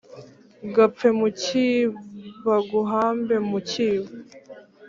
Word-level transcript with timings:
gapfe 0.75 1.07
mu 1.19 1.27
cyi 1.41 1.65
baguhambe 2.45 3.35
mu 3.49 3.57
cyibo; 3.69 4.09